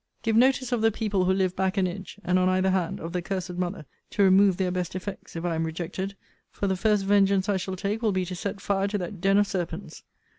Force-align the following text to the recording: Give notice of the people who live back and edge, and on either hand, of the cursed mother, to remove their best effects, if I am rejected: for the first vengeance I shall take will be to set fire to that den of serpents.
Give 0.23 0.35
notice 0.35 0.71
of 0.71 0.81
the 0.81 0.89
people 0.91 1.25
who 1.25 1.31
live 1.33 1.55
back 1.55 1.77
and 1.77 1.87
edge, 1.87 2.17
and 2.23 2.39
on 2.39 2.49
either 2.49 2.71
hand, 2.71 2.99
of 2.99 3.13
the 3.13 3.21
cursed 3.21 3.53
mother, 3.53 3.85
to 4.09 4.23
remove 4.23 4.57
their 4.57 4.71
best 4.71 4.95
effects, 4.95 5.35
if 5.35 5.45
I 5.45 5.53
am 5.53 5.63
rejected: 5.63 6.15
for 6.49 6.65
the 6.65 6.75
first 6.75 7.05
vengeance 7.05 7.47
I 7.47 7.57
shall 7.57 7.75
take 7.75 8.01
will 8.01 8.11
be 8.11 8.25
to 8.25 8.35
set 8.35 8.59
fire 8.61 8.87
to 8.87 8.97
that 8.97 9.21
den 9.21 9.37
of 9.37 9.45
serpents. 9.45 10.01